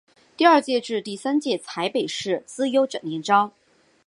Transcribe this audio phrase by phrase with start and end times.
[0.35, 3.51] 第二届至第三届采北市资优联招。